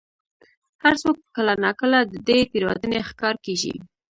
هر 0.83 0.93
څوک 1.01 1.17
کله 1.35 1.53
نا 1.63 1.71
کله 1.79 1.97
د 2.03 2.13
دې 2.27 2.39
تېروتنې 2.51 2.99
ښکار 3.09 3.35
کېږي. 3.45 3.73